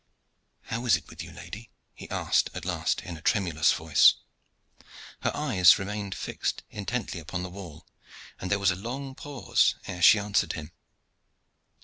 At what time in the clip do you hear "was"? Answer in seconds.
8.57-8.71